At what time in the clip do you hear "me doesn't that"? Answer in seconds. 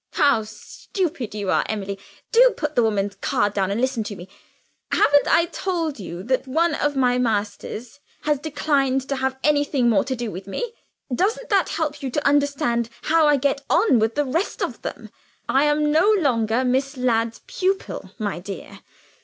10.47-11.69